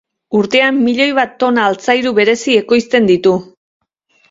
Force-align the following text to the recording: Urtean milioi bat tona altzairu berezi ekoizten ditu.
Urtean 0.37 0.79
milioi 0.85 1.07
bat 1.19 1.35
tona 1.43 1.67
altzairu 1.73 2.15
berezi 2.23 2.59
ekoizten 2.65 3.13
ditu. 3.13 3.39